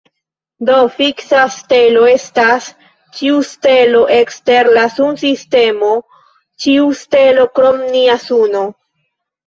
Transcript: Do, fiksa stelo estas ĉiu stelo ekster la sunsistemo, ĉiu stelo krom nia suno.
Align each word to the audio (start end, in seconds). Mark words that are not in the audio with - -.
Do, 0.69 0.77
fiksa 0.93 1.41
stelo 1.55 2.07
estas 2.13 2.71
ĉiu 3.19 3.37
stelo 3.51 4.03
ekster 4.17 4.73
la 4.79 4.89
sunsistemo, 4.97 5.95
ĉiu 6.65 6.93
stelo 7.07 7.51
krom 7.61 7.89
nia 7.97 8.23
suno. 8.31 8.69